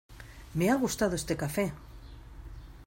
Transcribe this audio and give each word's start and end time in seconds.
¡Me 0.57 0.65
ha 0.71 0.73
gustado 0.83 1.13
este 1.15 1.37
café! 1.41 1.65